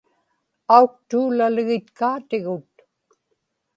[0.77, 2.69] auktuulalgitkaatigut